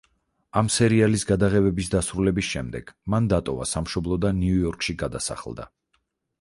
ამ 0.61 0.69
სერიალის 0.75 1.25
გადაღებების 1.31 1.91
დასრულების 1.97 2.49
შემდეგ 2.55 2.91
მან 3.15 3.29
დატოვა 3.35 3.69
სამშობლო 3.75 4.21
და 4.27 4.35
ნიუ 4.41 4.59
იორკში 4.65 4.99
გადასახლდა. 5.07 5.71